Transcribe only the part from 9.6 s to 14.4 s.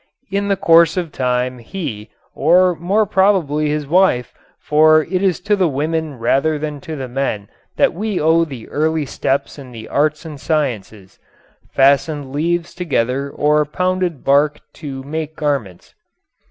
the arts and sciences fastened leaves together or pounded out